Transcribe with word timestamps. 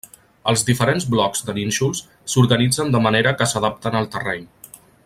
Els 0.51 0.63
diferents 0.69 1.05
blocs 1.15 1.45
de 1.49 1.55
nínxols 1.59 2.01
s'organitzen 2.35 2.91
de 2.97 3.05
manera 3.09 3.35
que 3.43 3.53
s'adapten 3.53 4.01
al 4.03 4.11
terreny. 4.19 4.53